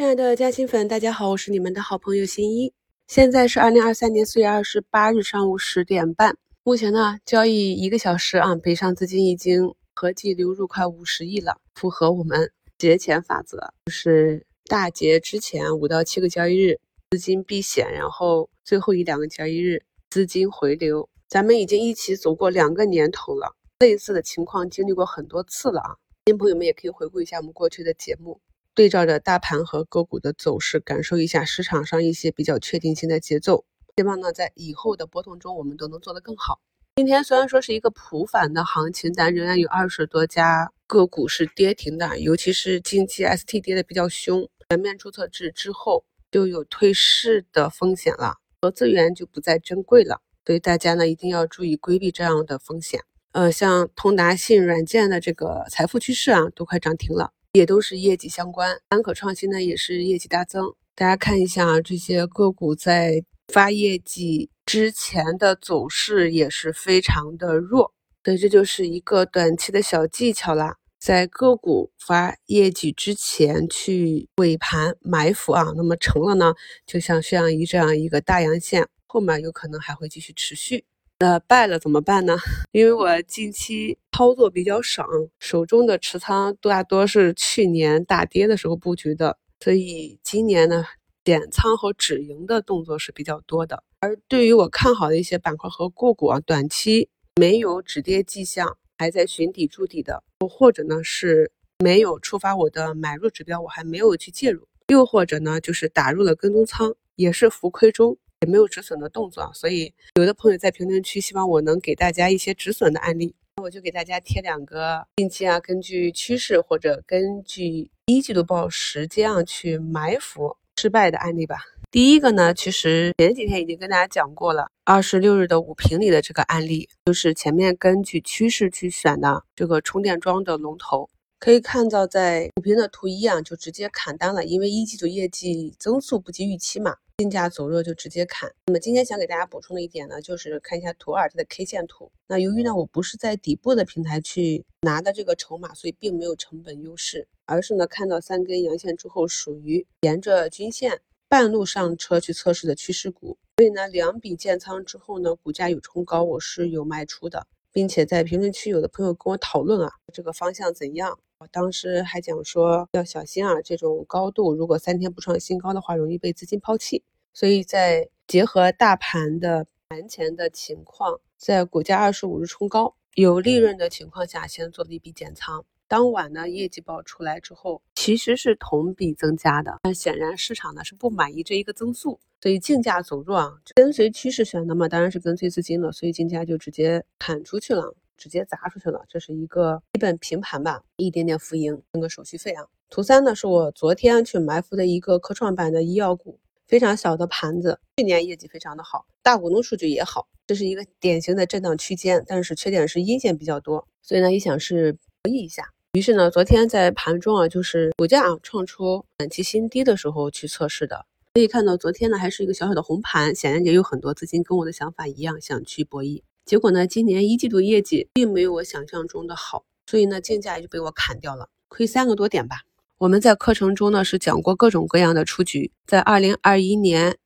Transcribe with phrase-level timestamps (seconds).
[0.00, 2.72] 亲爱的嘉兴粉，大家好，我是你们的好朋友新一。
[3.06, 6.38] 现在是二零二三年四月二十八日上午十点半。
[6.64, 16.80] 目前呢，交易一个小时啊，北上资金已经合计流入快五十亿了，符合我们节前法则，就是大节之前五到七个交易日
[17.10, 21.06] 资金避险，然后最后一两个交易日资金回流。
[21.28, 25.96] 咱们已经一起走过两个年头了，类似的情况经历过很多次了啊。
[26.24, 28.40] 新朋友们也可以回顾一下我们过去的节目。
[28.80, 33.66] 对照着大盘和个股的走势，感受一下市场上一些比较确定性的节奏。
[33.98, 36.62] 希望呢，在以后的波动中，我们都能做得更好。
[36.96, 53.02] 今天虽然说是一个普反的行情，但仍然有二十多家个股是跌停的，尤其是近期 ST 跌的比较凶，全面注册制之后就有退市的风险了，和资源就不再珍贵了，所以大家呢一定要注意规避这样的风险。
[53.32, 57.34] 呃，像通达信软件的这个财富趋势啊，都快涨停了。
[57.52, 60.72] 也都是业绩相关，安可创新呢也是业绩大增。
[60.94, 76.54] 大家看一下，这些个股在发业绩之前的走势也是非常的弱，所以这就是一个短期的小技巧啦，在个股发业绩之前去尾盘埋伏啊，那么成了呢，
[76.86, 80.84] 就像这样一这样一个大阳线，后面有可能还会继续持续。
[81.22, 82.38] 那败了怎么办呢？
[82.72, 85.04] 因为我近期操作比较省，
[85.38, 90.82] 手中的持仓大多是去年大跌的时候布局的，所以今年呢
[91.22, 93.84] 减仓和止盈的动作是比较多的。
[94.00, 101.52] 而对于我看好的一些板块和个股啊，短期没有止跌迹象，还在寻底筑底的，或者呢是
[101.84, 108.16] 没有触发我的买入指标，我还没有去介入，又或者呢就是打入了跟踪仓，也是浮亏中。
[108.40, 121.58] 也没有止损的动作，所以有的朋友在评论区希望我能给大家一些止损的案例，那我就给大家贴两个近期啊，根据趋势或者根据一季度报时间啊去埋伏失败的案例吧。
[121.90, 131.10] 第一个呢，其实前几天已经跟大家讲过了，二十六日的五平里的这个案例，就是前面根据趋势去选的这个充电桩的龙头。
[131.38, 138.50] 可以看到，在股评的图一啊，就直接砍单了，因为一季度业绩增速不及预期嘛，金价走弱就直接砍。
[138.64, 142.10] 那么今天想给大家补充的一点呢，就是看一下图二它的 K 线图。
[142.26, 153.36] 那由于呢，我不是在底部的平台去拿的这个筹码，所以并没有成本优势，而是呢看到三根阳线之后，属于沿着均线半路上车去测试的趋势股。
[153.58, 157.46] 所以呢，两笔建仓之后呢，股价有冲高，我是有卖出的。
[157.72, 161.20] 并且在评论区有的朋友跟我讨论啊，这个方向怎样？
[161.40, 167.02] 我当时还讲说要小心啊，这种高度如果三天不创新高的话，容易被资金抛弃。
[167.32, 175.64] 所以在结合大盘的盘前的情况，在股价二十五日冲高有利润的情况下，先做了一笔减仓。
[175.88, 192.66] 当晚呢，业绩报出来之后，其实是同比增加的，但显然市场呢是不满意这一个增速，所以竞价走弱啊，跟随趋势选的嘛，当然是跟随资金了，所以竞价就直接砍出去了，直接砸出去了，这是一个基本平盘吧，一点点浮盈，挣个手续费啊。
[192.90, 204.92] 图三呢是我昨天去埋伏的一个科创板的医药股，非常小的盘子，去年业绩非常的好，大股东数据也好，这是一个典型的震荡区间，但是缺点是阴线比较多，所以呢，一想是
[205.22, 205.70] 博弈一下。
[205.94, 211.06] 于是呢，昨天在盘中啊，就是股价啊创出短期新低的时候去测试的。
[211.32, 216.22] 可以看到，昨天呢还是一个小小的红盘，显然也有很多资金跟我的想法一样，想去博弈。
[216.50, 222.62] 结果呢，今年一季度业绩并没有我想象中的好，所以呢，竞价也就被我砍掉了，亏三个多点吧。
[222.98, 227.16] 我们在课程中呢是讲过各种各样的出局，在二零二一年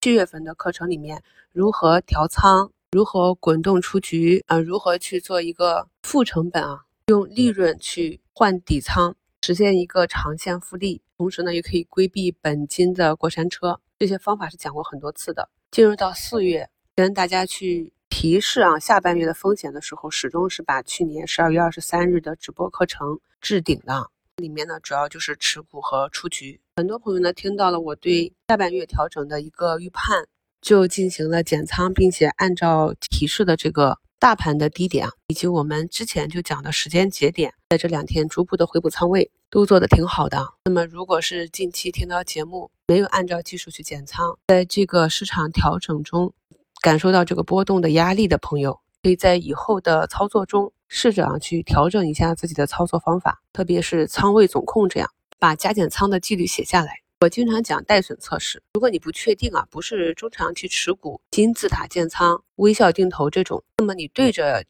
[0.00, 6.86] 七月份的课程里面，如何调仓，如何滚动出局啊，如何去做一个负成本啊。
[7.08, 13.78] 用利润去换底仓，实现一个长线复利，同时呢，也可以规避本金的过山车。
[13.98, 15.50] 这些方法是讲过很多次的。
[15.70, 24.10] 进入到四月，跟大家去提示啊，下半月的风险的时候，始终是把去年十二月二十三日的直播课程置顶的。
[24.36, 26.60] 里面呢，主要就是持股和出局。
[26.76, 30.26] 很多朋友呢，听到了我对下半月调整的一个预判，
[30.60, 33.96] 就进行了减仓，并且按照提示的这个。
[34.18, 40.46] 大盘的低点啊，以及我们之前就讲的时间节点，在这两天逐步的回补仓位，都做的挺好的。
[40.66, 46.34] 那么，如果是近期听到节目没有按照技术去减仓，在这个市场调整中
[46.80, 57.00] 感受到这个波动的压力的朋友，可以在以后的操作中试着啊去调整一下自己的操作方法，特别是仓位总控这样，把加减仓的纪律写下来。
[57.20, 64.64] 我经常讲带损测试，如果你不确定啊，不是中长期持股、金字塔建仓、微笑定投这种，那么你对着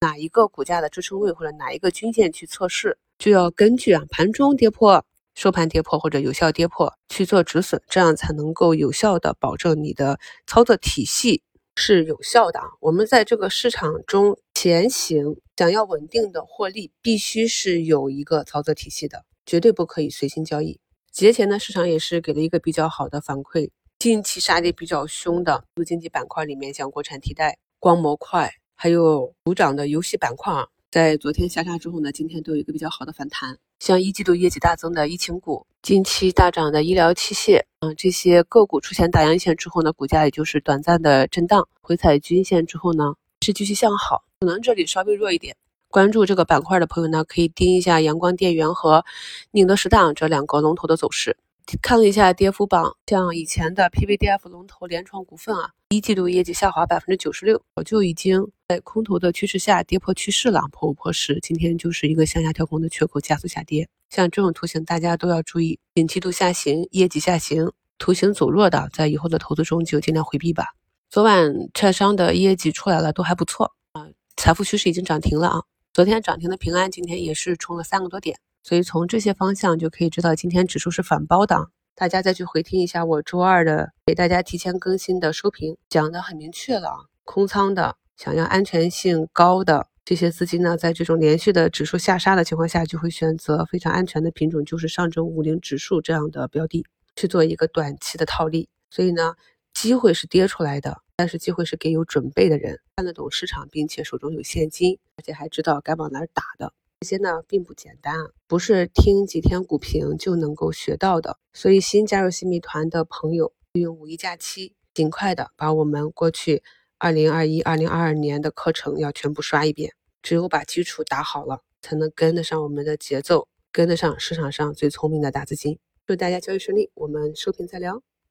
[0.00, 5.02] 哪一个股价的支撑位或者哪一个均线去测试，就要根据啊盘中跌破
[5.34, 11.42] 收盘跌破或者有效跌破去做止损，这样才能够有效的保证你的操作体系
[11.76, 12.60] 是有效的。
[12.80, 20.80] 我们在这个市场中前行，想要稳定的获利，必须是有一个操作体系的，绝对不可以随心交易。
[21.12, 23.70] 节前呢，市场也是给了一个比较好的反馈。
[23.98, 30.52] 近期杀跌比较凶的经济板块里面，像国产替代、光模块，还有补涨的游戏板块。
[30.90, 33.58] 在昨天下杀之后呢，今天都有一个比较好的反弹。
[33.78, 44.24] 像一季度业绩大增的疫情股，近期大涨的医疗器械，嗯，这些个股出现大阳线之后呢，股价也就是短暂的震荡，回踩均线之后呢，是继续向好。
[44.40, 45.56] 可能这里稍微弱一点，
[45.90, 49.04] 关注这个板块的朋友呢，可以盯一下阳光电源和
[49.50, 51.36] 宁德时代这两个龙头的走势。
[51.80, 63.88] 看了一下跌幅榜，像以前的 PVDF 龙头联创股份啊，一季度业绩下滑百分之九十六，早就已经在空头的趋势下跌破趋势了，破五破十，今天就是一个向下跳空的缺口，加速下跌。
[64.10, 70.66] 像这种图形，大家都要注意，景气度下行，业绩下行，图形走弱的，在以后的投资中就尽量回避吧。
[71.08, 74.06] 昨晚券商的业绩出来了，都还不错啊，
[74.36, 75.62] 财富趋势已经涨停了啊，
[75.94, 78.38] 昨天涨停的平安，今天也是冲了三个多点。
[78.64, 81.68] 所以从这些方向就可以知道，今天指数是反包的。
[81.94, 87.10] 大家再去回听一下我周二的给大家提前更新的收评，讲的很明确了。
[87.24, 98.70] 空仓的、想要安全性高的这些资金呢，在这种连续的指数下杀的情况下，就会选择非常安全的品种，就是上证五零指数这样的标的去做一个短期的套利。
[98.90, 99.34] 所以呢，
[99.74, 106.72] 机会是跌出来的，但是机会是给有准备的人，看得懂市场，并且手中有现金，而且还知道该往哪打的。
[107.04, 111.36] 这些呢并不简单啊，不是听几天股评就能够学到的。
[111.52, 116.62] 所以新加入新米团的朋友，利用五一假期，尽快的把我们过去
[116.96, 119.92] 二零二一、二零二二年的课程要全部刷一遍。
[120.22, 125.78] 只有把基础打好了，才能跟得上我们的节奏，跟得上市场上最聪明的大资金。
[126.06, 128.13] 祝大家交易顺利，我们收评再聊。